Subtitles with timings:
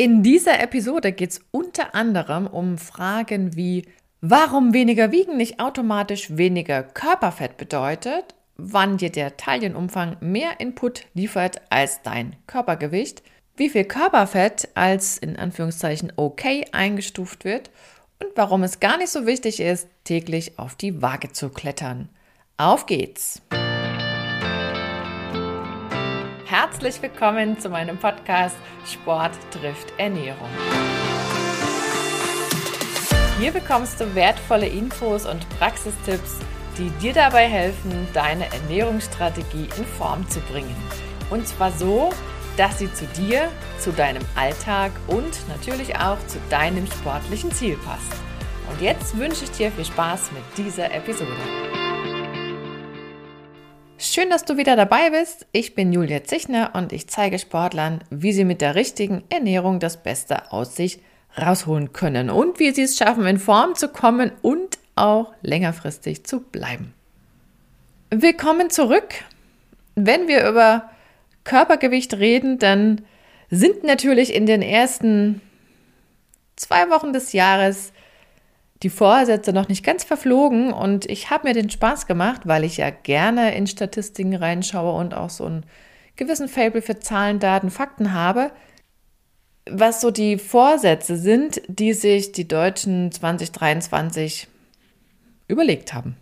[0.00, 3.84] In dieser Episode geht es unter anderem um Fragen wie,
[4.20, 11.62] warum weniger wiegen nicht automatisch weniger Körperfett bedeutet, wann dir der Taillenumfang mehr Input liefert
[11.68, 13.24] als dein Körpergewicht,
[13.56, 17.72] wie viel Körperfett als in Anführungszeichen okay eingestuft wird
[18.22, 22.08] und warum es gar nicht so wichtig ist, täglich auf die Waage zu klettern.
[22.56, 23.42] Auf geht's!
[26.48, 28.56] Herzlich willkommen zu meinem Podcast
[28.86, 30.48] Sport trifft Ernährung.
[33.38, 36.38] Hier bekommst du wertvolle Infos und Praxistipps,
[36.78, 40.74] die dir dabei helfen, deine Ernährungsstrategie in Form zu bringen.
[41.28, 42.14] Und zwar so,
[42.56, 48.22] dass sie zu dir, zu deinem Alltag und natürlich auch zu deinem sportlichen Ziel passt.
[48.70, 51.36] Und jetzt wünsche ich dir viel Spaß mit dieser Episode.
[54.10, 55.46] Schön, dass du wieder dabei bist.
[55.52, 60.02] Ich bin Julia Zichner und ich zeige Sportlern, wie sie mit der richtigen Ernährung das
[60.02, 61.00] Beste aus sich
[61.36, 66.40] rausholen können und wie sie es schaffen, in Form zu kommen und auch längerfristig zu
[66.40, 66.94] bleiben.
[68.08, 69.08] Willkommen zurück.
[69.94, 70.90] Wenn wir über
[71.44, 73.02] Körpergewicht reden, dann
[73.50, 75.42] sind natürlich in den ersten
[76.56, 77.92] zwei Wochen des Jahres
[78.82, 82.76] die Vorsätze noch nicht ganz verflogen und ich habe mir den Spaß gemacht, weil ich
[82.76, 85.66] ja gerne in Statistiken reinschaue und auch so einen
[86.16, 88.52] gewissen Fable für Zahlen, Daten, Fakten habe,
[89.68, 94.48] was so die Vorsätze sind, die sich die Deutschen 2023
[95.48, 96.16] überlegt haben.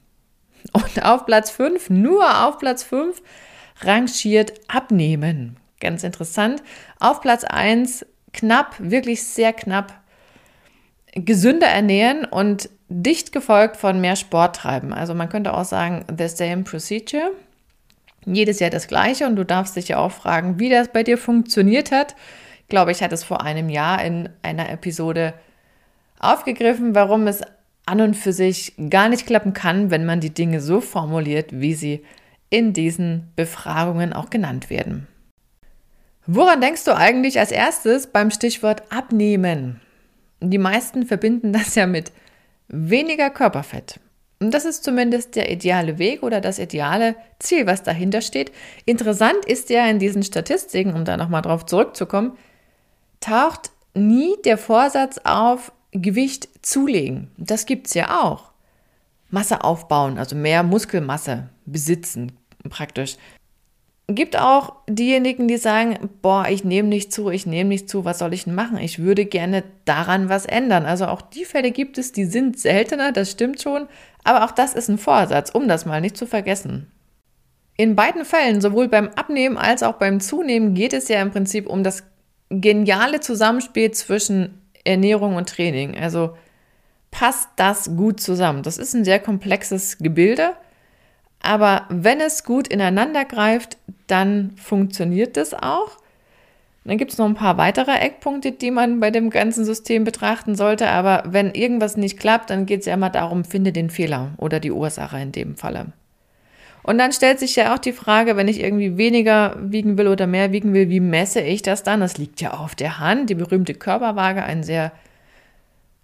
[0.73, 3.23] Und auf Platz 5, nur auf Platz 5,
[3.83, 5.59] rangiert Abnehmen.
[5.81, 6.63] Ganz interessant.
[6.99, 10.01] Auf Platz 1 knapp, wirklich sehr knapp
[11.17, 14.93] gesünder ernähren und dicht gefolgt von mehr Sport treiben.
[14.93, 17.31] Also man könnte auch sagen, the same procedure.
[18.25, 21.19] Jedes Jahr das gleiche und du darfst dich ja auch fragen, wie das bei dir
[21.19, 22.17] funktioniert hat.
[22.63, 25.35] Ich glaube, ich hatte es vor einem Jahr in einer Episode
[26.19, 27.43] aufgegriffen, warum es
[27.87, 31.75] an und für sich gar nicht klappen kann, wenn man die Dinge so formuliert, wie
[31.75, 32.05] sie
[32.51, 35.07] in diesen Befragungen auch genannt werden.
[36.27, 39.81] Woran denkst du eigentlich als erstes beim Stichwort abnehmen?
[40.41, 42.13] Die meisten verbinden das ja mit
[42.69, 44.01] weniger Körperfett.
[44.39, 48.53] Und das ist zumindest der ideale Weg oder das ideale Ziel, was dahinter steht.
[48.85, 52.33] Interessant ist ja in diesen Statistiken, um da nochmal drauf zurückzukommen,
[53.21, 57.31] taucht nie der Vorsatz auf, Gewicht zulegen.
[57.39, 58.51] Das gibt es ja auch.
[59.31, 62.33] Masse aufbauen, also mehr Muskelmasse besitzen
[62.69, 63.17] praktisch
[64.09, 68.21] gibt auch diejenigen, die sagen, boah, ich nehme nicht zu, ich nehme nicht zu, was
[68.21, 68.79] soll ich denn machen?
[68.79, 70.87] Ich würde gerne daran was ändern.
[70.87, 73.89] Also auch die Fälle gibt es, die sind seltener, das stimmt schon,
[74.23, 76.91] aber auch das ist ein Vorsatz, um das mal nicht zu vergessen.
[77.77, 81.69] In beiden Fällen, sowohl beim Abnehmen als auch beim Zunehmen, geht es ja im Prinzip
[81.69, 82.05] um das
[82.49, 85.99] geniale Zusammenspiel zwischen Ernährung und Training.
[85.99, 86.37] Also
[87.11, 88.63] passt das gut zusammen.
[88.63, 90.53] Das ist ein sehr komplexes Gebilde
[91.41, 95.99] aber wenn es gut ineinander greift, dann funktioniert das auch.
[96.85, 100.55] Dann gibt es noch ein paar weitere Eckpunkte, die man bei dem ganzen System betrachten
[100.55, 100.89] sollte.
[100.89, 104.61] Aber wenn irgendwas nicht klappt, dann geht es ja immer darum, finde den Fehler oder
[104.61, 105.87] die Ursache in dem Falle.
[106.85, 110.29] Und dann stellt sich ja auch die Frage, wenn ich irgendwie weniger wiegen will oder
[110.29, 111.99] mehr wiegen will, wie messe ich das dann?
[111.99, 113.29] Das liegt ja auf der Hand.
[113.29, 114.93] Die berühmte Körperwaage, ein sehr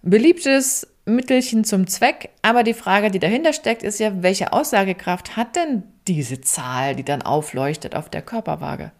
[0.02, 2.30] beliebtes Mittelchen zum Zweck.
[2.42, 7.04] Aber die Frage, die dahinter steckt, ist ja, welche Aussagekraft hat denn diese Zahl, die
[7.04, 8.92] dann aufleuchtet auf der Körperwaage?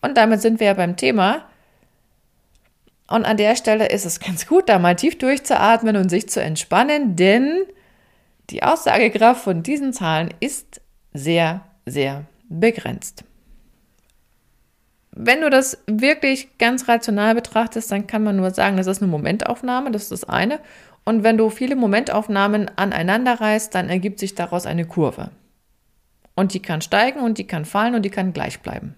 [0.00, 1.44] Und damit sind wir ja beim Thema.
[3.08, 6.40] Und an der Stelle ist es ganz gut, da mal tief durchzuatmen und sich zu
[6.40, 7.64] entspannen, denn
[8.50, 10.80] die Aussagekraft von diesen Zahlen ist
[11.12, 13.24] sehr, sehr begrenzt.
[15.12, 19.10] Wenn du das wirklich ganz rational betrachtest, dann kann man nur sagen, das ist eine
[19.10, 20.58] Momentaufnahme, das ist das eine.
[21.04, 25.30] Und wenn du viele Momentaufnahmen aneinander reißt, dann ergibt sich daraus eine Kurve.
[26.34, 28.94] Und die kann steigen und die kann fallen und die kann gleich bleiben.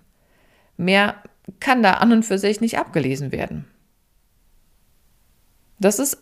[0.76, 1.16] Mehr
[1.60, 3.66] kann da an und für sich nicht abgelesen werden.
[5.78, 6.18] Das ist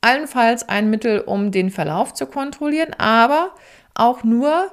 [0.00, 3.54] allenfalls ein Mittel, um den Verlauf zu kontrollieren, aber
[3.94, 4.70] auch nur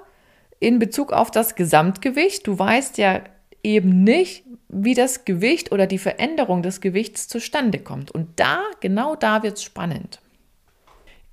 [0.60, 2.46] in Bezug auf das Gesamtgewicht.
[2.46, 3.22] Du weißt ja
[3.64, 8.12] eben nicht, wie das Gewicht oder die Veränderung des Gewichts zustande kommt.
[8.12, 10.21] Und da, genau da wird es spannend.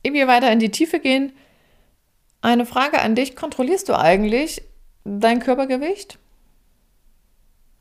[0.02, 1.32] Wir weiter in die Tiefe gehen,
[2.40, 3.36] eine Frage an dich.
[3.36, 4.62] Kontrollierst du eigentlich
[5.04, 6.18] dein Körpergewicht?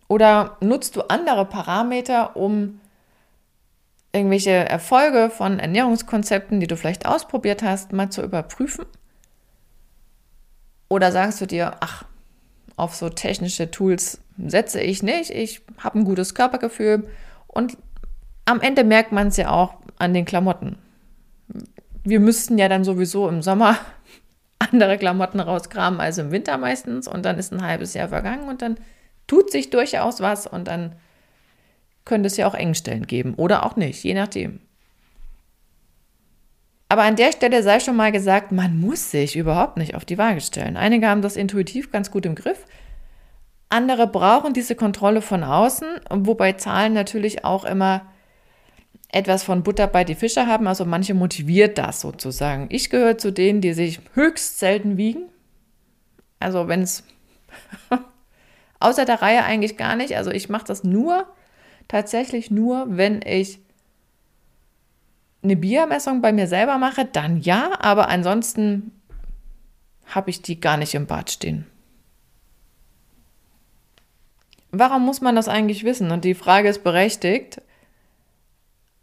[0.08, 2.80] Oder nutzt du andere Parameter, um
[4.14, 8.86] irgendwelche Erfolge von Ernährungskonzepten, die du vielleicht ausprobiert hast, mal zu überprüfen?
[10.90, 12.06] Oder sagst du dir, ach,
[12.78, 17.10] auf so technische Tools setze ich nicht, ich habe ein gutes Körpergefühl
[17.48, 17.78] und
[18.46, 20.78] am Ende merkt man es ja auch an den Klamotten.
[22.08, 23.78] Wir müssten ja dann sowieso im Sommer
[24.60, 28.62] andere Klamotten rauskramen als im Winter meistens und dann ist ein halbes Jahr vergangen und
[28.62, 28.78] dann
[29.28, 30.96] tut sich durchaus was und dann
[32.06, 34.62] könnte es ja auch Engstellen geben oder auch nicht, je nachdem.
[36.88, 40.18] Aber an der Stelle sei schon mal gesagt, man muss sich überhaupt nicht auf die
[40.18, 40.78] Waage stellen.
[40.78, 42.66] Einige haben das intuitiv ganz gut im Griff.
[43.68, 48.06] Andere brauchen diese Kontrolle von außen, wobei Zahlen natürlich auch immer
[49.10, 50.68] etwas von Butter bei die Fische haben.
[50.68, 52.68] Also manche motiviert das sozusagen.
[52.70, 55.24] Ich gehöre zu denen, die sich höchst selten wiegen.
[56.40, 57.04] Also wenn es
[58.80, 60.16] außer der Reihe eigentlich gar nicht.
[60.16, 61.26] Also ich mache das nur,
[61.88, 63.60] tatsächlich nur, wenn ich
[65.44, 68.92] eine Biermessung bei mir selber mache, dann ja, aber ansonsten
[70.06, 71.66] habe ich die gar nicht im Bad stehen.
[74.72, 76.12] Warum muss man das eigentlich wissen?
[76.12, 77.62] Und die Frage ist berechtigt.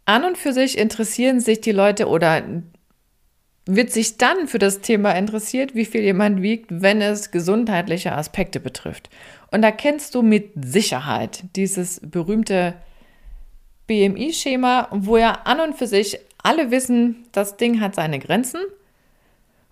[0.05, 2.43] An und für sich interessieren sich die Leute oder
[3.65, 8.59] wird sich dann für das Thema interessiert, wie viel jemand wiegt, wenn es gesundheitliche Aspekte
[8.59, 9.09] betrifft.
[9.51, 12.75] Und da kennst du mit Sicherheit dieses berühmte
[13.87, 18.61] BMI-Schema, wo ja an und für sich alle wissen, das Ding hat seine Grenzen.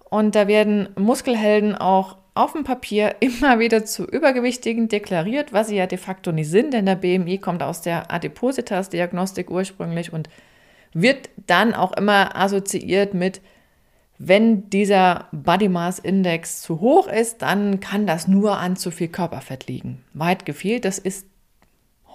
[0.10, 5.76] Und da werden Muskelhelden auch auf dem Papier immer wieder zu Übergewichtigen deklariert, was sie
[5.76, 10.30] ja de facto nicht sind, denn der BMI kommt aus der Adipositas-Diagnostik ursprünglich und
[10.94, 13.42] wird dann auch immer assoziiert mit,
[14.20, 19.08] wenn dieser Body Mass Index zu hoch ist, dann kann das nur an zu viel
[19.08, 20.04] Körperfett liegen.
[20.14, 21.28] Weit gefehlt, das ist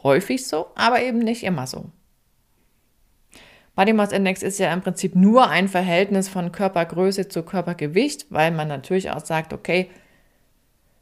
[0.05, 1.87] häufig so, aber eben nicht immer so.
[3.75, 8.53] Body Mass Index ist ja im Prinzip nur ein Verhältnis von Körpergröße zu Körpergewicht, weil
[8.53, 9.91] man natürlich auch sagt, okay,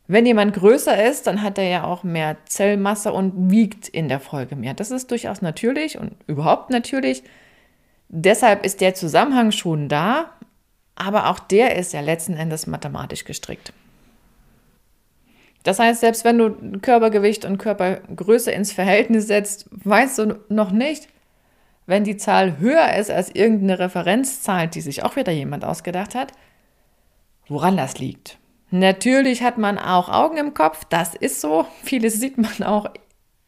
[0.09, 4.21] wenn jemand größer ist, dann hat er ja auch mehr Zellmasse und wiegt in der
[4.21, 4.75] Folge mehr.
[4.75, 7.25] Das ist durchaus natürlich und überhaupt natürlich.
[8.09, 10.31] Deshalb ist der Zusammenhang schon da,
[10.95, 13.73] aber auch der ist ja letzten Endes mathematisch gestrickt.
[15.65, 21.09] Das heißt, selbst wenn du Körpergewicht und Körpergröße ins Verhältnis setzt, weißt du noch nicht,
[21.87, 26.33] wenn die Zahl höher ist als irgendeine Referenzzahl, die sich auch wieder jemand ausgedacht hat,
[27.49, 28.39] woran das liegt.
[28.79, 31.67] Natürlich hat man auch Augen im Kopf, das ist so.
[31.83, 32.91] Vieles sieht man auch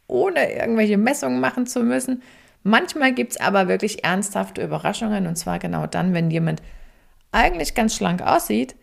[0.06, 2.22] ohne irgendwelche Messungen machen zu müssen.
[2.62, 6.62] Manchmal gibt es aber wirklich ernsthafte Überraschungen und zwar genau dann, wenn jemand
[7.30, 8.74] eigentlich ganz schlank aussieht,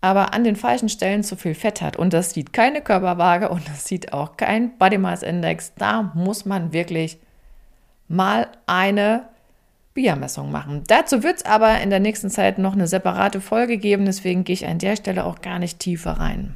[0.00, 1.96] aber an den falschen Stellen zu viel Fett hat.
[1.96, 5.74] Und das sieht keine Körperwaage und das sieht auch kein Body Mass Index.
[5.74, 7.18] Da muss man wirklich
[8.08, 9.28] mal eine
[9.96, 10.84] Biermessung machen.
[10.86, 14.54] Dazu wird es aber in der nächsten Zeit noch eine separate Folge geben, deswegen gehe
[14.54, 16.54] ich an der Stelle auch gar nicht tiefer rein.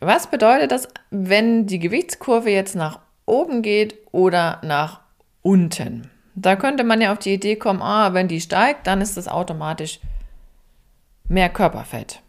[0.00, 5.00] Was bedeutet das, wenn die Gewichtskurve jetzt nach oben geht oder nach
[5.42, 6.10] unten?
[6.34, 9.28] Da könnte man ja auf die Idee kommen, ah, wenn die steigt, dann ist das
[9.28, 10.00] automatisch
[11.28, 12.22] mehr Körperfett.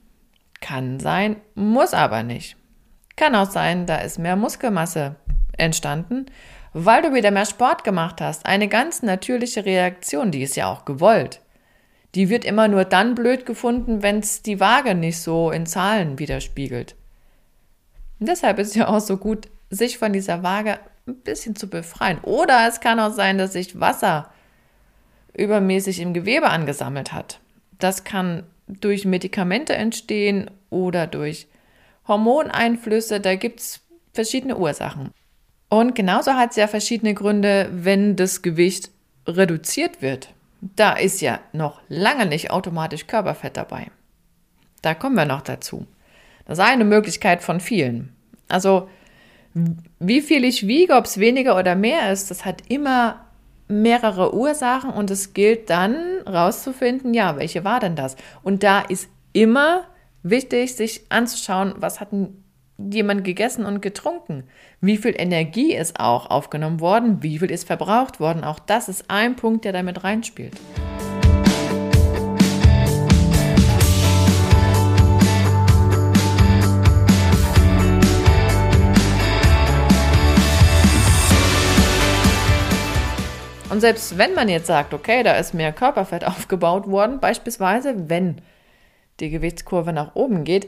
[0.59, 2.57] Kann sein, muss aber nicht.
[3.15, 5.15] Kann auch sein, da ist mehr Muskelmasse
[5.57, 6.25] entstanden
[6.73, 8.45] weil du wieder mehr Sport gemacht hast.
[8.45, 11.39] Eine ganz natürliche Reaktion, die ist ja auch gewollt.
[12.15, 16.19] Die wird immer nur dann blöd gefunden, wenn es die Waage nicht so in Zahlen
[16.19, 16.95] widerspiegelt.
[18.19, 22.19] Und deshalb ist ja auch so gut, sich von dieser Waage ein bisschen zu befreien.
[22.21, 24.29] Oder es kann auch sein, dass sich Wasser
[25.33, 27.39] übermäßig im Gewebe angesammelt hat.
[27.79, 31.47] Das kann durch Medikamente entstehen oder durch
[32.07, 33.19] Hormoneinflüsse.
[33.19, 33.81] Da gibt es
[34.13, 35.11] verschiedene Ursachen.
[35.73, 38.91] Und genauso hat es ja verschiedene Gründe, wenn das Gewicht
[39.25, 40.31] reduziert wird.
[40.61, 43.87] Da ist ja noch lange nicht automatisch Körperfett dabei.
[44.83, 45.87] Da kommen wir noch dazu.
[46.45, 48.15] Das ist eine Möglichkeit von vielen.
[48.49, 48.87] Also,
[49.97, 53.25] wie viel ich wiege, ob es weniger oder mehr ist, das hat immer
[53.67, 55.95] mehrere Ursachen und es gilt dann
[56.27, 58.15] rauszufinden, ja, welche war denn das?
[58.43, 59.85] Und da ist immer
[60.21, 62.42] wichtig, sich anzuschauen, was hatten
[62.91, 64.43] jemand gegessen und getrunken?
[64.81, 67.23] Wie viel Energie ist auch aufgenommen worden?
[67.23, 68.43] Wie viel ist verbraucht worden?
[68.43, 70.53] Auch das ist ein Punkt, der damit reinspielt.
[83.73, 88.35] Und selbst wenn man jetzt sagt, okay, da ist mehr Körperfett aufgebaut worden, beispielsweise wenn
[89.19, 90.67] die Gewichtskurve nach oben geht,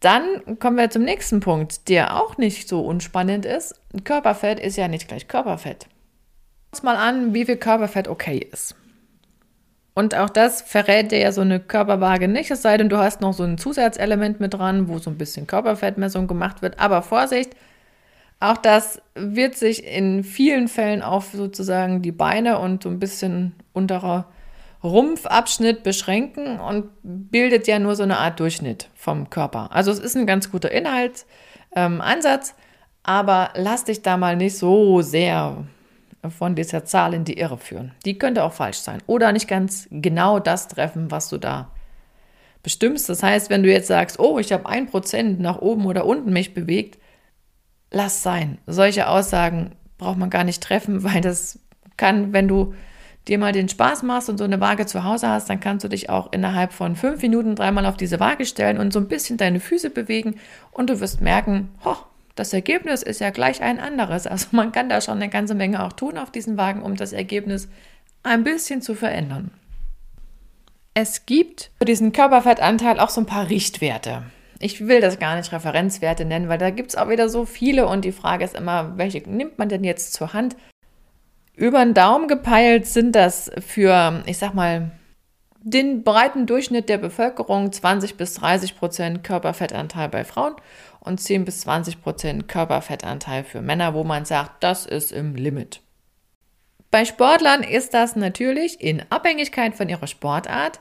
[0.00, 3.80] dann kommen wir zum nächsten Punkt, der auch nicht so unspannend ist.
[4.04, 5.84] Körperfett ist ja nicht gleich Körperfett.
[5.84, 8.76] Schauen uns mal an, wie viel Körperfett okay ist.
[9.94, 13.20] Und auch das verrät dir ja so eine Körperwaage nicht, es sei denn, du hast
[13.20, 16.78] noch so ein Zusatzelement mit dran, wo so ein bisschen Körperfettmessung gemacht wird.
[16.78, 17.54] Aber Vorsicht,
[18.40, 23.54] Auch das wird sich in vielen Fällen auf sozusagen die Beine und so ein bisschen
[23.74, 24.28] unterer
[24.82, 29.70] Rumpfabschnitt beschränken und bildet ja nur so eine Art Durchschnitt vom Körper.
[29.72, 32.56] Also es ist ein ganz guter Inhaltsansatz, ähm,
[33.02, 35.64] aber lass dich da mal nicht so sehr
[36.28, 37.92] von dieser Zahl in die Irre führen.
[38.04, 41.70] Die könnte auch falsch sein oder nicht ganz genau das treffen, was du da
[42.62, 43.08] bestimmst.
[43.08, 46.32] Das heißt, wenn du jetzt sagst, oh, ich habe ein Prozent nach oben oder unten
[46.32, 46.98] mich bewegt,
[47.90, 48.58] lass sein.
[48.66, 51.58] Solche Aussagen braucht man gar nicht treffen, weil das
[51.96, 52.74] kann, wenn du
[53.30, 55.88] dir mal den Spaß machst und so eine Waage zu Hause hast, dann kannst du
[55.88, 59.36] dich auch innerhalb von fünf Minuten dreimal auf diese Waage stellen und so ein bisschen
[59.36, 60.34] deine Füße bewegen
[60.72, 61.96] und du wirst merken, ho,
[62.34, 64.26] das Ergebnis ist ja gleich ein anderes.
[64.26, 67.12] Also man kann da schon eine ganze Menge auch tun auf diesen Wagen, um das
[67.12, 67.68] Ergebnis
[68.22, 69.50] ein bisschen zu verändern.
[70.92, 74.24] Es gibt für diesen Körperfettanteil auch so ein paar Richtwerte.
[74.58, 77.86] Ich will das gar nicht Referenzwerte nennen, weil da gibt es auch wieder so viele
[77.86, 80.56] und die Frage ist immer, welche nimmt man denn jetzt zur Hand?
[81.60, 84.92] Über den Daumen gepeilt sind das für, ich sag mal,
[85.62, 90.54] den breiten Durchschnitt der Bevölkerung 20 bis 30 Prozent Körperfettanteil bei Frauen
[91.00, 95.82] und 10 bis 20 Prozent Körperfettanteil für Männer, wo man sagt, das ist im Limit.
[96.90, 100.80] Bei Sportlern ist das natürlich in Abhängigkeit von ihrer Sportart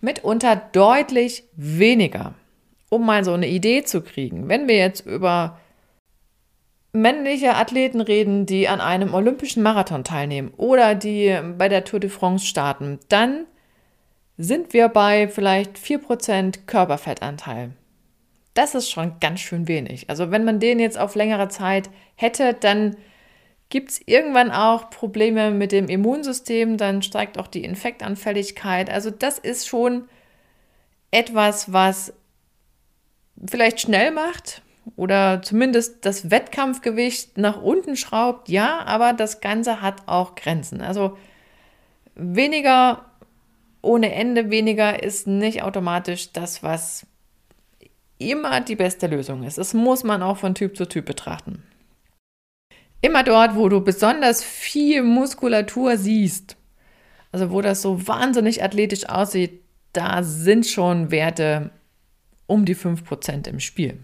[0.00, 2.34] mitunter deutlich weniger.
[2.90, 5.58] Um mal so eine Idee zu kriegen, wenn wir jetzt über
[6.92, 12.10] männliche Athleten reden, die an einem olympischen Marathon teilnehmen oder die bei der Tour de
[12.10, 13.46] France starten, dann
[14.38, 17.72] sind wir bei vielleicht 4% Körperfettanteil.
[18.54, 20.08] Das ist schon ganz schön wenig.
[20.08, 22.96] Also wenn man den jetzt auf längere Zeit hätte, dann
[23.68, 28.88] gibt es irgendwann auch Probleme mit dem Immunsystem, dann steigt auch die Infektanfälligkeit.
[28.90, 30.08] Also das ist schon
[31.10, 32.12] etwas, was
[33.44, 34.62] vielleicht schnell macht
[34.94, 40.80] oder zumindest das Wettkampfgewicht nach unten schraubt, ja, aber das Ganze hat auch Grenzen.
[40.80, 41.16] Also
[42.14, 43.04] weniger
[43.82, 47.06] ohne Ende, weniger ist nicht automatisch das, was
[48.18, 49.58] immer die beste Lösung ist.
[49.58, 51.62] Das muss man auch von Typ zu Typ betrachten.
[53.00, 56.56] Immer dort, wo du besonders viel Muskulatur siehst,
[57.30, 59.62] also wo das so wahnsinnig athletisch aussieht,
[59.92, 61.70] da sind schon Werte
[62.46, 63.98] um die 5% im Spiel.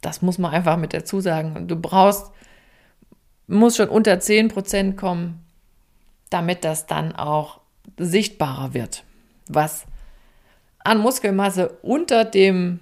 [0.00, 1.68] Das muss man einfach mit dazu sagen.
[1.68, 2.30] Du brauchst,
[3.46, 5.44] muss schon unter 10% kommen,
[6.30, 7.60] damit das dann auch
[7.98, 9.04] sichtbarer wird,
[9.48, 9.86] was
[10.80, 12.80] an Muskelmasse unter dem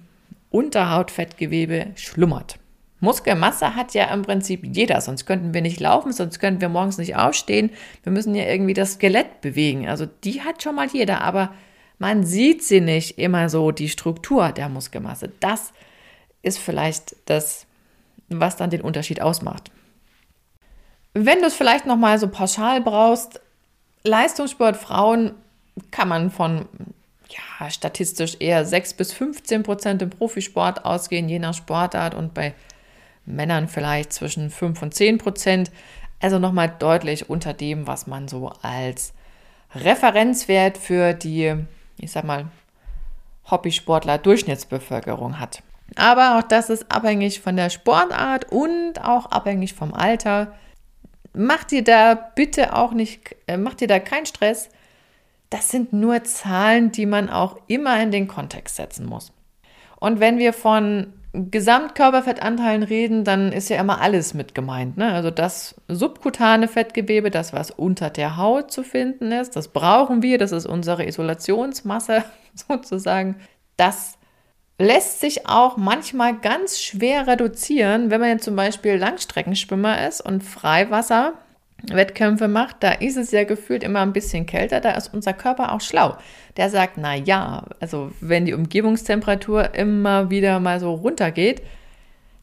[0.49, 2.59] Unterhautfettgewebe schlummert.
[2.99, 6.97] Muskelmasse hat ja im Prinzip jeder, sonst könnten wir nicht laufen, sonst könnten wir morgens
[6.97, 7.71] nicht aufstehen.
[8.03, 9.87] Wir müssen ja irgendwie das Skelett bewegen.
[9.87, 11.53] Also die hat schon mal jeder, aber
[11.99, 15.31] man sieht sie nicht immer so, die Struktur der Muskelmasse.
[15.39, 15.73] Das ist
[16.57, 17.65] vielleicht das,
[18.29, 19.71] was dann den Unterschied ausmacht.
[21.13, 23.39] Wenn du es vielleicht noch mal so pauschal brauchst,
[24.03, 25.31] Leistungssport Frauen
[25.91, 26.67] kann man von
[27.29, 32.53] ja, statistisch eher 6 bis 15 Prozent im Profisport ausgehen, je nach Sportart und bei
[33.25, 35.71] Männern vielleicht zwischen 5 und 10 Prozent.
[36.19, 39.13] Also nochmal deutlich unter dem, was man so als
[39.73, 41.55] Referenzwert für die,
[41.97, 42.47] ich sag mal,
[43.49, 45.61] Hobbysportler Durchschnittsbevölkerung hat.
[45.95, 50.53] Aber auch das ist abhängig von der Sportart und auch abhängig vom Alter.
[51.33, 54.69] Mach dir da bitte auch nicht, äh, mach dir da keinen Stress.
[55.49, 59.31] Das sind nur Zahlen, die man auch immer in den Kontext setzen muss.
[59.99, 64.97] Und wenn wir von Gesamtkörperfettanteilen reden, dann ist ja immer alles mit gemeint.
[64.97, 65.13] Ne?
[65.13, 70.37] Also das subkutane Fettgewebe, das, was unter der Haut zu finden ist, das brauchen wir,
[70.37, 72.23] das ist unsere Isolationsmasse
[72.53, 73.35] sozusagen.
[73.77, 74.17] Das
[74.77, 80.43] lässt sich auch manchmal ganz schwer reduzieren, wenn man jetzt zum Beispiel Langstreckenschwimmer ist und
[80.43, 81.33] Freiwasser
[81.91, 85.71] Wettkämpfe macht, da ist es ja gefühlt immer ein bisschen kälter, da ist unser Körper
[85.71, 86.17] auch schlau.
[86.57, 91.61] Der sagt, na ja, also wenn die Umgebungstemperatur immer wieder mal so runtergeht,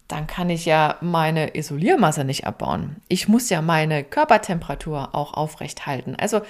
[0.08, 2.96] dann kann ich ja meine Isoliermasse nicht abbauen.
[3.08, 6.14] Ich muss ja meine Körpertemperatur auch aufrecht halten.
[6.16, 6.42] Also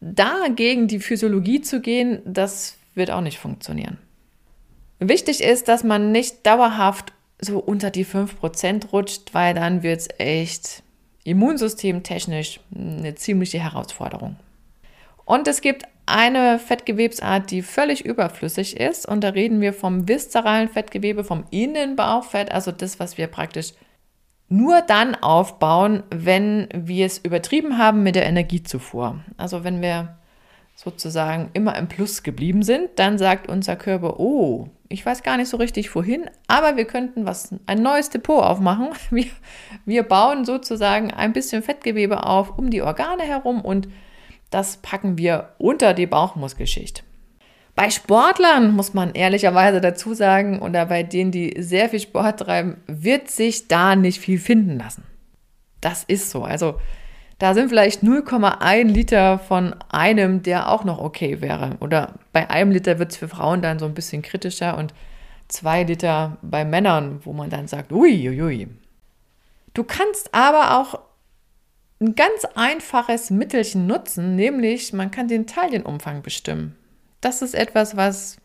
[0.00, 3.98] da gegen die Physiologie zu gehen, das wird auch nicht funktionieren.
[5.08, 10.08] Wichtig ist, dass man nicht dauerhaft so unter die 5% rutscht, weil dann wird es
[10.18, 10.82] echt
[11.24, 14.36] immunsystemtechnisch eine ziemliche Herausforderung.
[15.24, 19.08] Und es gibt eine Fettgewebsart, die völlig überflüssig ist.
[19.08, 23.72] Und da reden wir vom viszeralen Fettgewebe, vom Innenbauchfett, also das, was wir praktisch
[24.48, 29.20] nur dann aufbauen, wenn wir es übertrieben haben mit der Energiezufuhr.
[29.38, 30.18] Also wenn wir
[30.76, 35.48] sozusagen immer im Plus geblieben sind, dann sagt unser Körper, oh, Ich weiß gar nicht
[35.48, 38.90] so richtig wohin, aber wir könnten was, ein neues Depot aufmachen.
[39.10, 39.26] Wir,
[39.86, 43.88] wir bauen sozusagen ein bisschen Fettgewebe auf um die Organe herum und
[44.50, 47.02] das packen wir unter die Bauchmuskelschicht.
[47.74, 52.76] Bei Sportlern muss man ehrlicherweise dazu sagen, oder bei denen, die sehr viel Sport treiben,
[52.86, 55.02] wird sich da nicht viel finden lassen.
[55.80, 56.44] Das ist so.
[56.44, 56.78] Also
[57.38, 61.76] da sind vielleicht 0,1 Liter von einem, der auch noch okay wäre.
[61.80, 64.94] Oder bei einem Liter wird es für Frauen dann so ein bisschen kritischer und
[65.48, 68.68] zwei Liter bei Männern, wo man dann sagt, ui, ui, ui.
[69.74, 71.00] Du kannst aber auch
[72.00, 76.76] ein ganz einfaches Mittelchen nutzen, nämlich man kann den Taillenumfang bestimmen.
[77.20, 78.36] Das ist etwas, was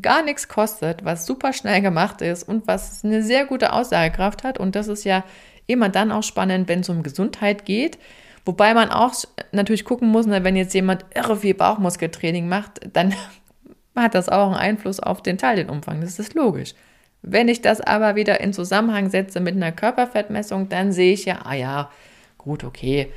[0.00, 4.58] gar nichts kostet, was super schnell gemacht ist und was eine sehr gute Aussagekraft hat.
[4.58, 5.24] Und das ist ja
[5.66, 7.98] immer dann auch spannend, wenn es um Gesundheit geht.
[8.44, 9.14] Wobei man auch
[9.52, 13.14] natürlich gucken muss, ne, wenn jetzt jemand irre viel Bauchmuskeltraining macht, dann
[13.96, 16.00] hat das auch einen Einfluss auf den Taillenumfang.
[16.00, 16.74] Das ist logisch.
[17.22, 21.40] Wenn ich das aber wieder in Zusammenhang setze mit einer Körperfettmessung, dann sehe ich ja,
[21.44, 21.90] ah ja,
[22.36, 23.10] gut, okay,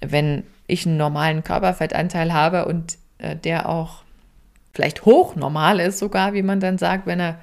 [0.00, 4.02] wenn ich einen normalen Körperfettanteil habe und äh, der auch
[4.72, 7.40] vielleicht hoch normal ist sogar, wie man dann sagt, wenn er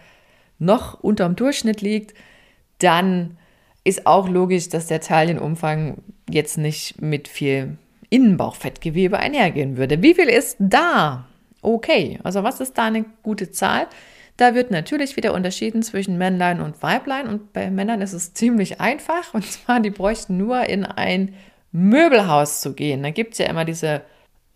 [0.59, 2.13] noch unterm Durchschnitt liegt,
[2.79, 3.37] dann
[3.83, 5.97] ist auch logisch, dass der Taillenumfang
[6.33, 7.77] jetzt nicht mit viel
[8.09, 10.01] Innenbauchfettgewebe einhergehen würde.
[10.01, 11.25] Wie viel ist da?
[11.61, 13.87] Okay, also was ist da eine gute Zahl?
[14.37, 18.81] Da wird natürlich wieder unterschieden zwischen Männlein und Weiblein und bei Männern ist es ziemlich
[18.81, 21.33] einfach und zwar, die bräuchten nur in ein
[21.71, 23.03] Möbelhaus zu gehen.
[23.03, 24.01] Da gibt es ja immer diese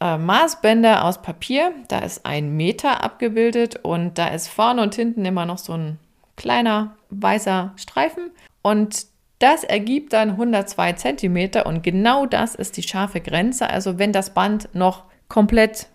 [0.02, 5.24] äh, Maßbänder aus Papier, da ist ein Meter abgebildet und da ist vorne und hinten
[5.24, 6.00] immer noch so ein
[6.36, 9.06] kleiner weißer Streifen und
[9.46, 13.70] das ergibt dann 102 cm und genau das ist die scharfe Grenze.
[13.70, 15.86] Also wenn das Band noch komplett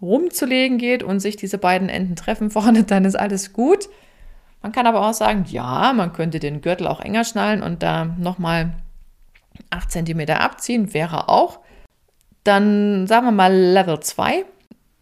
[0.00, 3.88] rumzulegen geht und sich diese beiden Enden treffen vorne, dann ist alles gut.
[4.62, 8.04] Man kann aber auch sagen, ja, man könnte den Gürtel auch enger schnallen und da
[8.04, 8.74] nochmal
[9.70, 11.58] 8 cm abziehen, wäre auch.
[12.44, 14.44] Dann sagen wir mal Level 2.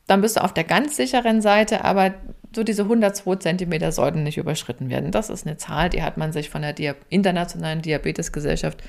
[0.07, 2.15] Dann bist du auf der ganz sicheren Seite, aber
[2.55, 5.11] so diese 102 cm sollten nicht überschritten werden.
[5.11, 8.83] Das ist eine Zahl, die hat man sich von der Dia Internationalen Diabetesgesellschaft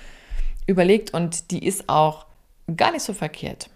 [0.65, 2.25] überlegt und die ist auch
[2.75, 3.69] gar nicht so verkehrt.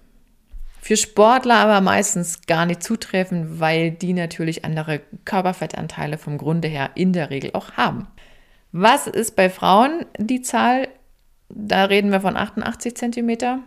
[0.82, 6.91] Für Sportler aber meistens gar nicht zutreffend, weil die natürlich andere Körperfettanteile vom Grunde her
[6.96, 8.08] in der Regel auch haben.
[8.74, 10.89] Was ist bei Frauen die Zahl?
[11.48, 13.62] Da reden wir von 88 cm.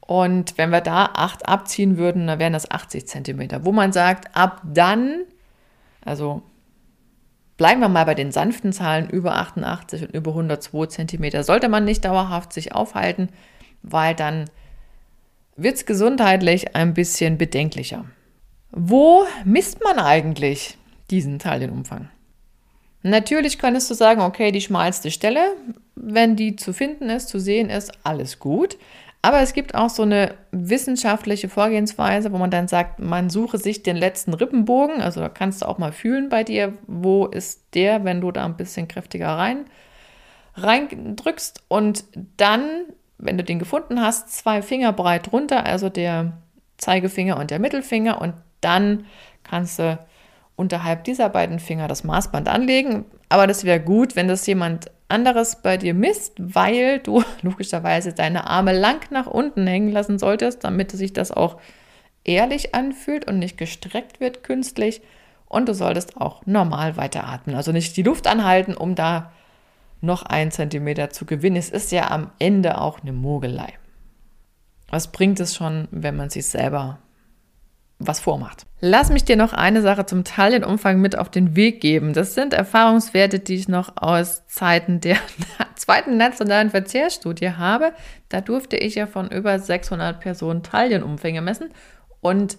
[0.00, 3.64] Und wenn wir da 8 abziehen würden, dann wären das 80 cm.
[3.64, 5.26] Wo man sagt, ab dann
[6.08, 6.42] also
[7.56, 11.42] bleiben wir mal bei den sanften Zahlen über 88 und über 102 cm.
[11.42, 13.28] Sollte man nicht dauerhaft sich aufhalten,
[13.82, 14.46] weil dann
[15.56, 18.04] wird es gesundheitlich ein bisschen bedenklicher.
[18.70, 20.78] Wo misst man eigentlich
[21.10, 22.08] diesen Taillenumfang?
[23.02, 25.54] Natürlich könntest du sagen, okay, die schmalste Stelle,
[25.94, 28.76] wenn die zu finden ist, zu sehen ist, alles gut.
[29.20, 33.82] Aber es gibt auch so eine wissenschaftliche Vorgehensweise, wo man dann sagt, man suche sich
[33.82, 35.00] den letzten Rippenbogen.
[35.00, 38.44] Also da kannst du auch mal fühlen bei dir, wo ist der, wenn du da
[38.44, 39.64] ein bisschen kräftiger rein,
[40.54, 41.64] rein drückst.
[41.66, 42.04] Und
[42.36, 42.84] dann,
[43.18, 46.34] wenn du den gefunden hast, zwei Finger breit runter, also der
[46.76, 48.20] Zeigefinger und der Mittelfinger.
[48.20, 49.06] Und dann
[49.42, 49.98] kannst du
[50.54, 53.04] unterhalb dieser beiden Finger das Maßband anlegen.
[53.28, 58.46] Aber das wäre gut, wenn das jemand anderes bei dir misst, weil du logischerweise deine
[58.46, 61.60] Arme lang nach unten hängen lassen solltest, damit sich das auch
[62.24, 65.00] ehrlich anfühlt und nicht gestreckt wird künstlich.
[65.46, 67.56] Und du solltest auch normal weiteratmen.
[67.56, 69.32] Also nicht die Luft anhalten, um da
[70.02, 71.56] noch einen Zentimeter zu gewinnen.
[71.56, 73.72] Es ist ja am Ende auch eine Mogelei.
[74.90, 76.98] Was bringt es schon, wenn man sich selber
[78.08, 78.66] was vormacht.
[78.80, 82.12] Lass mich dir noch eine Sache zum Taillenumfang mit auf den Weg geben.
[82.12, 85.16] Das sind Erfahrungswerte, die ich noch aus Zeiten der
[85.76, 87.92] zweiten nationalen Verzehrstudie habe.
[88.28, 91.68] Da durfte ich ja von über 600 Personen Taillenumfänge messen.
[92.20, 92.58] Und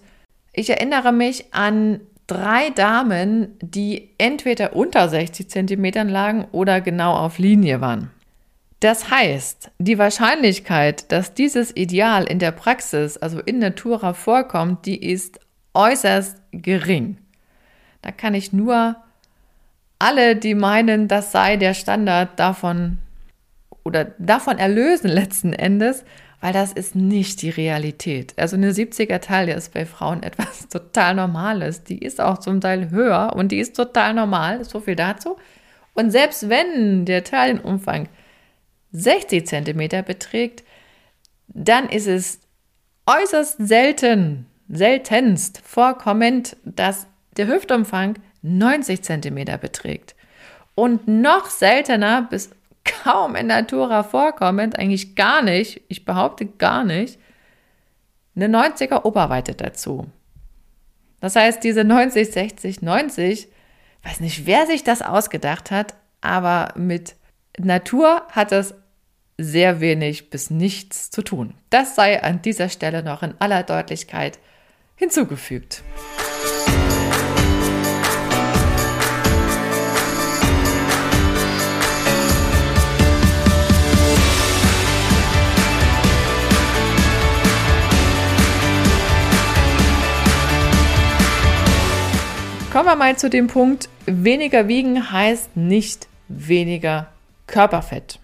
[0.52, 7.38] ich erinnere mich an drei Damen, die entweder unter 60 Zentimetern lagen oder genau auf
[7.38, 8.10] Linie waren.
[8.80, 15.04] Das heißt, die Wahrscheinlichkeit, dass dieses Ideal in der Praxis, also in Natura vorkommt, die
[15.10, 15.39] ist
[15.74, 17.18] äußerst gering.
[18.02, 18.96] Da kann ich nur
[19.98, 22.98] alle, die meinen, das sei der Standard davon
[23.84, 26.04] oder davon erlösen letzten Endes,
[26.40, 28.32] weil das ist nicht die Realität.
[28.38, 31.84] Also eine 70er Taille ist bei Frauen etwas total Normales.
[31.84, 34.64] Die ist auch zum Teil höher und die ist total normal.
[34.64, 35.36] So viel dazu.
[35.94, 38.08] Und selbst wenn der Taillenumfang
[38.92, 40.64] 60 cm beträgt,
[41.48, 42.40] dann ist es
[43.06, 47.06] äußerst selten, seltenst vorkommend, dass
[47.36, 50.14] der Hüftumfang 90 cm beträgt.
[50.74, 52.50] Und noch seltener bis
[52.84, 57.18] kaum in Natura vorkommend, eigentlich gar nicht, ich behaupte gar nicht,
[58.34, 60.06] eine 90er Oberweite dazu.
[61.20, 63.48] Das heißt, diese 90, 60, 90,
[64.04, 67.16] weiß nicht, wer sich das ausgedacht hat, aber mit
[67.58, 68.74] Natur hat es
[69.36, 71.54] sehr wenig bis nichts zu tun.
[71.70, 74.38] Das sei an dieser Stelle noch in aller Deutlichkeit
[75.00, 75.82] hinzugefügt.
[92.70, 97.10] Kommen wir mal zu dem Punkt, weniger wiegen heißt nicht weniger
[97.46, 98.20] Körperfett.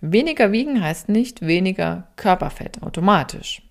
[0.00, 3.62] Weniger wiegen heißt nicht weniger Körperfett automatisch.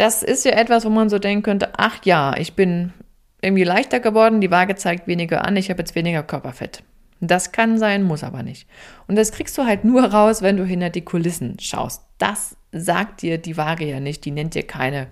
[0.00, 2.94] Das ist ja etwas, wo man so denken könnte, ach ja, ich bin
[3.42, 6.82] irgendwie leichter geworden, die Waage zeigt weniger an, ich habe jetzt weniger Körperfett.
[7.20, 8.66] Das kann sein, muss aber nicht.
[9.08, 12.02] Und das kriegst du halt nur raus, wenn du hinter die Kulissen schaust.
[12.16, 15.08] Das sagt dir die Waage ja nicht, die nennt dir keine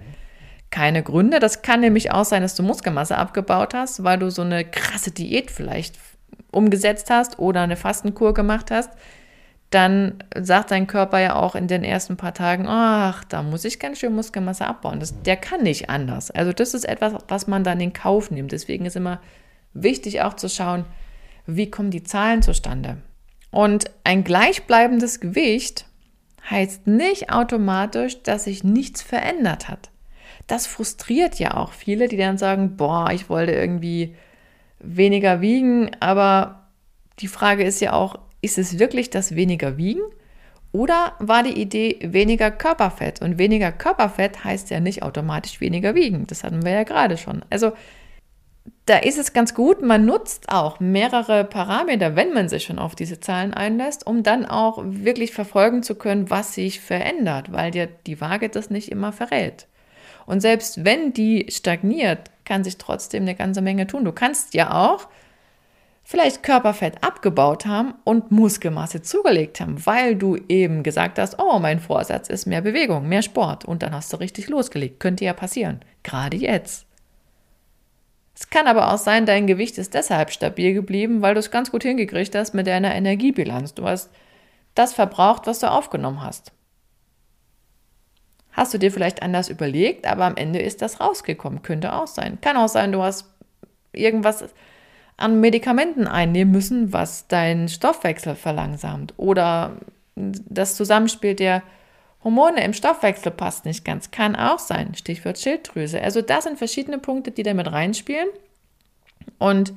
[0.71, 1.39] keine Gründe.
[1.39, 5.11] Das kann nämlich auch sein, dass du Muskelmasse abgebaut hast, weil du so eine krasse
[5.11, 5.97] Diät vielleicht
[6.51, 8.91] umgesetzt hast oder eine Fastenkur gemacht hast.
[9.71, 13.79] Dann sagt dein Körper ja auch in den ersten paar Tagen, ach, da muss ich
[13.79, 14.99] ganz schön Muskelmasse abbauen.
[14.99, 16.31] Das, der kann nicht anders.
[16.31, 18.53] Also das ist etwas, was man dann in Kauf nimmt.
[18.53, 19.21] Deswegen ist immer
[19.75, 20.85] wichtig auch zu schauen,
[21.47, 22.99] wie kommen die Zahlen zustande.
[23.51, 25.87] Und ein gleichbleibendes Gewicht
[26.49, 29.91] heißt nicht automatisch, dass sich nichts verändert hat
[30.49, 34.17] das frustriert ja auch viele, die dann sagen, boah, ich wollte irgendwie
[34.81, 36.69] weniger wiegen, aber
[37.21, 40.03] die Frage ist ja auch, ist es wirklich das weniger wiegen?
[40.73, 43.23] Oder war die Idee weniger Körperfett?
[43.23, 46.27] Und weniger Körperfett heißt ja nicht automatisch weniger wiegen.
[46.27, 47.43] Das hatten wir ja gerade schon.
[47.51, 47.73] Also
[48.85, 52.95] da ist es ganz gut, man nutzt auch mehrere Parameter, wenn man sich schon auf
[52.95, 57.87] diese Zahlen einlässt, um dann auch wirklich verfolgen zu können, was sich verändert, weil dir
[58.07, 59.67] die Waage das nicht immer verrät.
[60.27, 64.05] Und selbst wenn die stagniert, kann sich trotzdem eine ganze Menge tun.
[64.05, 65.09] Du kannst ja auch
[66.09, 71.81] vielleicht Körperfett abgebaut haben und Muskelmasse zugelegt haben, weil du eben gesagt hast, oh, mein
[71.81, 75.01] Vorsatz ist mehr Bewegung, mehr Sport und dann hast du richtig losgelegt.
[75.01, 76.87] Könnte ja passieren, gerade jetzt.
[78.35, 81.71] Es kann aber auch sein, dein Gewicht ist deshalb stabil geblieben, weil du es ganz
[81.71, 83.75] gut hingekriegt hast mit deiner Energiebilanz.
[83.75, 84.09] Du hast
[84.75, 86.53] das verbraucht, was du aufgenommen hast.
[88.53, 91.61] Hast du dir vielleicht anders überlegt, aber am Ende ist das rausgekommen.
[91.61, 92.41] Könnte auch sein.
[92.41, 93.27] Kann auch sein, du hast
[93.93, 94.47] irgendwas
[95.19, 99.15] an Medikamenten einnehmen müssen, was deinen Stoffwechsel verlangsamt.
[99.17, 99.77] Oder
[100.15, 101.63] das Zusammenspiel der
[102.23, 104.11] Hormone im Stoffwechsel passt nicht ganz.
[104.11, 104.95] Kann auch sein.
[104.95, 106.01] Stichwort Schilddrüse.
[106.01, 108.29] Also das sind verschiedene Punkte, die damit reinspielen.
[109.39, 109.73] Und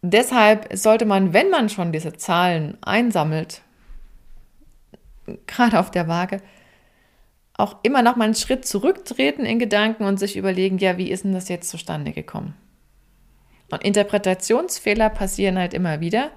[0.00, 3.60] deshalb sollte man, wenn man schon diese Zahlen einsammelt,
[5.46, 6.40] gerade auf der Waage,
[7.58, 11.24] auch immer noch mal einen Schritt zurücktreten in Gedanken und sich überlegen, ja, wie ist
[11.24, 12.54] denn das jetzt zustande gekommen?
[13.70, 16.30] Und Interpretationsfehler passieren halt immer wieder.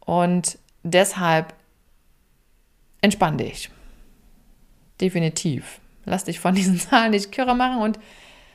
[0.00, 1.54] Und deshalb
[3.00, 3.70] entspann dich.
[5.00, 5.80] Definitiv.
[6.04, 7.98] Lass dich von diesen Zahlen nicht kirre machen und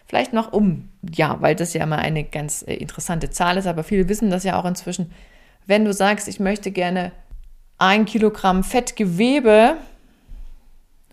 [0.05, 3.83] vielleicht noch um, ja, weil das ja immer eine ganz äh, interessante Zahl ist, aber
[3.83, 5.11] viele wissen das ja auch inzwischen.
[5.65, 7.11] Wenn du sagst, ich möchte gerne
[7.77, 9.77] ein Kilogramm Fettgewebe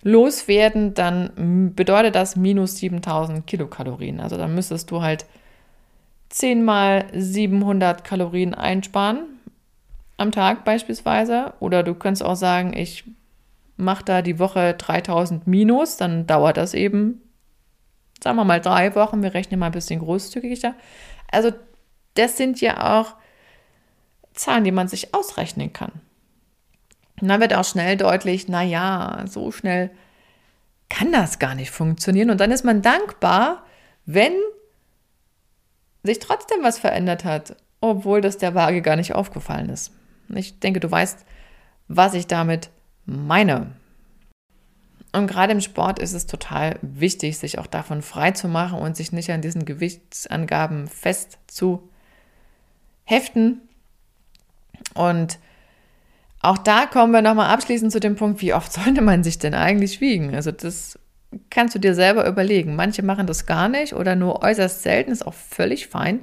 [0.02, 4.20] loswerden, dann bedeutet das minus 7000 Kilokalorien.
[4.20, 5.26] Also dann müsstest du halt
[6.28, 9.18] 10 mal 700 Kalorien einsparen
[10.16, 11.54] am Tag beispielsweise.
[11.60, 13.04] Oder du könntest auch sagen, ich
[13.76, 17.20] mache da die Woche 3000 minus, dann dauert das eben,
[18.22, 19.22] sagen wir mal, drei Wochen.
[19.22, 20.74] Wir rechnen mal ein bisschen großzügiger.
[21.30, 21.52] Also
[22.14, 23.14] das sind ja auch
[24.32, 25.92] Zahlen, die man sich ausrechnen kann.
[27.20, 29.90] Und dann wird auch schnell deutlich, naja, so schnell
[30.88, 32.30] kann das gar nicht funktionieren.
[32.30, 33.64] Und dann ist man dankbar,
[34.04, 34.34] wenn
[36.06, 39.92] sich trotzdem was verändert hat, obwohl das der Waage gar nicht aufgefallen ist.
[40.28, 41.24] Ich denke, du weißt,
[41.88, 42.70] was ich damit
[43.04, 43.72] meine.
[45.12, 48.96] Und gerade im Sport ist es total wichtig, sich auch davon frei zu machen und
[48.96, 51.88] sich nicht an diesen Gewichtsangaben fest zu
[53.04, 53.62] heften.
[54.94, 55.38] Und
[56.42, 59.54] auch da kommen wir nochmal abschließend zu dem Punkt, wie oft sollte man sich denn
[59.54, 60.34] eigentlich wiegen?
[60.34, 60.98] Also das
[61.50, 62.76] kannst du dir selber überlegen.
[62.76, 66.20] Manche machen das gar nicht oder nur äußerst selten, ist auch völlig fein.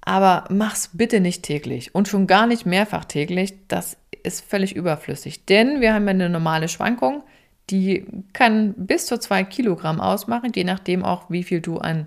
[0.00, 3.54] Aber mach's bitte nicht täglich und schon gar nicht mehrfach täglich.
[3.68, 5.46] Das ist völlig überflüssig.
[5.46, 7.22] Denn wir haben ja eine normale Schwankung,
[7.70, 12.06] die kann bis zu zwei Kilogramm ausmachen, je nachdem auch, wie viel du an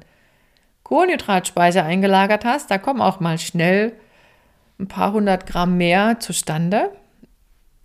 [0.83, 3.93] Kohlenhydratspeicher eingelagert hast, da kommen auch mal schnell
[4.79, 6.91] ein paar hundert Gramm mehr zustande.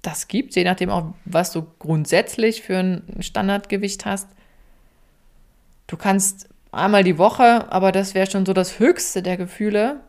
[0.05, 4.29] Das gibt, je nachdem auch, was du grundsätzlich für ein Standardgewicht hast.
[5.87, 10.01] Du kannst einmal die Woche, aber das wäre schon so das höchste der Gefühle.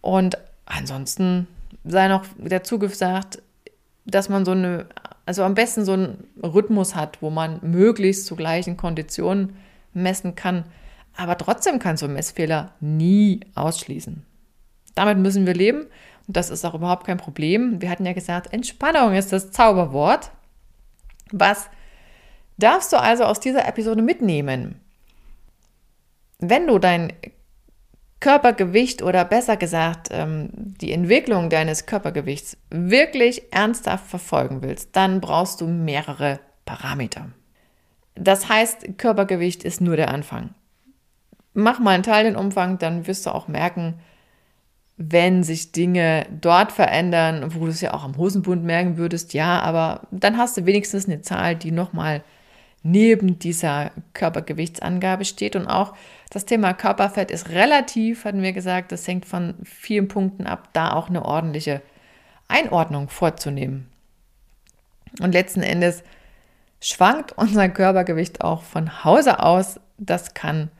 [0.00, 1.48] Und ansonsten
[1.82, 3.42] sei noch dazu gesagt,
[4.04, 4.86] dass man so eine,
[5.26, 9.56] also am besten so einen Rhythmus hat, wo man möglichst zu gleichen Konditionen
[9.94, 10.64] messen kann.
[11.16, 14.24] Aber trotzdem kannst du Messfehler nie ausschließen.
[14.94, 15.86] Damit müssen wir leben
[16.26, 17.80] und das ist auch überhaupt kein Problem.
[17.80, 20.30] Wir hatten ja gesagt, Entspannung ist das Zauberwort.
[21.32, 21.68] Was
[22.56, 24.80] darfst du also aus dieser Episode mitnehmen?
[26.38, 27.12] Wenn du dein
[28.20, 35.60] Körpergewicht oder besser gesagt ähm, die Entwicklung deines Körpergewichts wirklich ernsthaft verfolgen willst, dann brauchst
[35.60, 37.28] du mehrere Parameter.
[38.14, 40.54] Das heißt, Körpergewicht ist nur der Anfang.
[41.52, 44.00] Mach mal einen Teil den Umfang, dann wirst du auch merken,
[44.96, 49.60] wenn sich Dinge dort verändern, wo du es ja auch am Hosenbund merken würdest, ja,
[49.60, 52.22] aber dann hast du wenigstens eine Zahl, die nochmal
[52.84, 55.56] neben dieser Körpergewichtsangabe steht.
[55.56, 55.94] Und auch
[56.30, 60.92] das Thema Körperfett ist relativ, hatten wir gesagt, das hängt von vielen Punkten ab, da
[60.92, 61.82] auch eine ordentliche
[62.46, 63.88] Einordnung vorzunehmen.
[65.20, 66.04] Und letzten Endes
[66.80, 69.80] schwankt unser Körpergewicht auch von Hause aus.
[69.96, 70.70] Das kann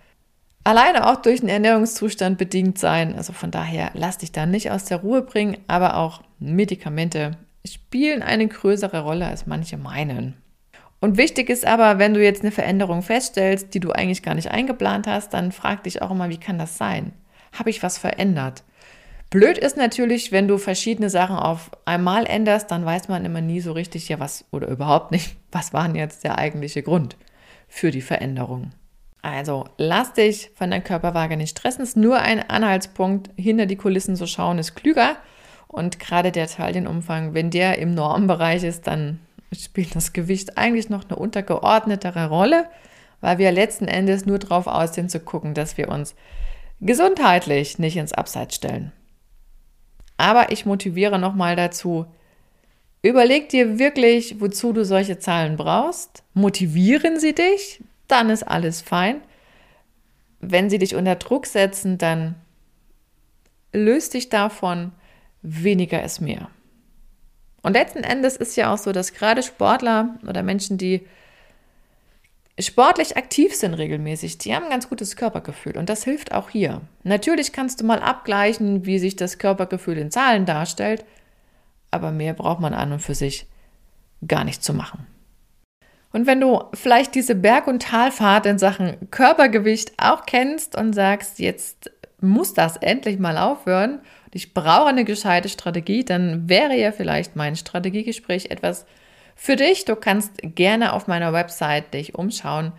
[0.65, 3.15] alleine auch durch den Ernährungszustand bedingt sein.
[3.15, 7.33] Also von daher lass dich da nicht aus der Ruhe bringen, aber auch Medikamente
[7.67, 10.35] spielen eine größere Rolle, als manche meinen.
[11.01, 14.51] Und wichtig ist aber, wenn du jetzt eine Veränderung feststellst, die du eigentlich gar nicht
[14.51, 17.13] eingeplant hast, dann frag dich auch immer, wie kann das sein?
[17.53, 18.65] Habe ich was verändert?
[19.29, 23.61] Blöd ist natürlich, wenn du verschiedene Sachen auf einmal änderst, dann weiß man immer nie
[23.61, 27.17] so richtig, ja, was oder überhaupt nicht, was war denn jetzt der eigentliche Grund
[27.69, 28.71] für die Veränderung.
[29.25, 33.31] Also lass dich von der Körperwaage nicht stressen, ist nur ein Anhaltspunkt.
[33.37, 35.17] Hinter die Kulissen zu schauen ist klüger.
[35.67, 41.05] Und gerade der Teilchenumfang, wenn der im Normbereich ist, dann spielt das Gewicht eigentlich noch
[41.05, 42.67] eine untergeordnetere Rolle,
[43.23, 46.15] weil wir letzten Endes nur darauf aus sind zu gucken, dass wir uns
[46.83, 48.93] gesundheitlich nicht ins Abseits stellen.
[50.19, 52.05] Aber ich motiviere nochmal dazu,
[53.01, 56.25] überleg dir wirklich, wozu du solche Zahlen brauchst.
[56.35, 59.21] Motivieren sie dich, dann ist alles fein.
[60.41, 62.35] Wenn sie dich unter Druck setzen, dann
[63.73, 64.93] löst dich davon,
[65.43, 66.49] weniger ist mehr.
[67.63, 71.07] Und letzten Endes ist ja auch so, dass gerade Sportler oder Menschen, die
[72.59, 76.83] sportlich aktiv sind regelmäßig, die haben ein ganz gutes Körpergefühl und das hilft auch hier.
[77.03, 81.05] Natürlich kannst du mal abgleichen, wie sich das Körpergefühl in Zahlen darstellt,
[81.91, 83.47] aber mehr braucht man an und für sich
[84.27, 85.07] gar nicht zu machen.
[86.15, 91.39] Und wenn du vielleicht diese Berg- und Talfahrt in Sachen Körpergewicht auch kennst und sagst,
[91.39, 94.01] jetzt muss das endlich mal aufhören
[94.35, 98.85] ich brauche eine gescheite Strategie, dann wäre ja vielleicht mein Strategiegespräch etwas
[99.37, 99.85] für dich.
[99.85, 102.73] Du kannst gerne auf meiner Website dich umschauen.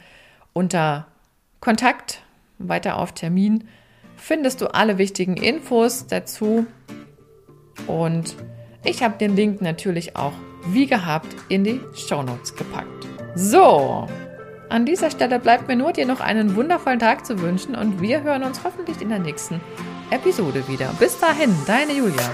[0.51, 1.07] Unter
[1.61, 2.21] Kontakt,
[2.59, 3.69] weiter auf Termin,
[4.17, 6.67] findest du alle wichtigen Infos dazu.
[7.87, 8.35] Und
[8.83, 10.33] ich habe den Link natürlich auch
[10.67, 13.14] wie gehabt in die Show Notes gepackt.
[13.35, 14.07] So,
[14.69, 18.23] an dieser Stelle bleibt mir nur dir noch einen wundervollen Tag zu wünschen und wir
[18.23, 19.59] hören uns hoffentlich in der nächsten
[20.09, 20.89] Episode wieder.
[20.99, 22.31] Bis dahin, deine Julia.